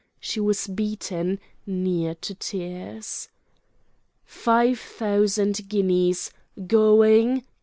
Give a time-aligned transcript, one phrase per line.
[0.19, 3.29] She was beaten, near to tears.
[4.25, 6.31] "Five thousand guineas...
[6.65, 7.43] going